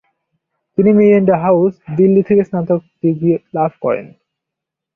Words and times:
তিনি 0.77 0.89
Miranda 0.97 1.35
House, 1.43 1.73
Delhi 1.97 2.21
থেকে 2.29 2.43
স্নাতক 2.43 2.81
ডিগ্রি 3.01 3.31
লাভ 3.55 3.71
করেন। 3.83 4.07